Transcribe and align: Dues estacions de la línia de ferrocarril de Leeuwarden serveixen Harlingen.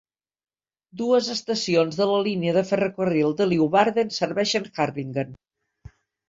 Dues 1.01 1.27
estacions 1.35 1.99
de 1.99 2.07
la 2.11 2.15
línia 2.27 2.55
de 2.55 2.63
ferrocarril 2.69 3.37
de 3.43 3.47
Leeuwarden 3.51 4.11
serveixen 4.17 4.67
Harlingen. 4.81 5.37